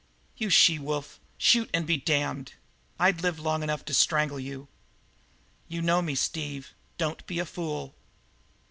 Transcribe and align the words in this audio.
"You 0.35 0.49
she 0.49 0.79
wolf 0.79 1.19
shoot 1.37 1.69
and 1.75 1.85
be 1.85 1.95
damned! 1.95 2.55
I'd 2.97 3.21
live 3.21 3.39
long 3.39 3.61
enough 3.61 3.85
to 3.85 3.93
strangle 3.93 4.39
you." 4.39 4.67
"You 5.67 5.83
know 5.83 6.01
me, 6.01 6.15
Steve; 6.15 6.73
don't 6.97 7.23
be 7.27 7.37
a 7.37 7.45
fool." 7.45 7.93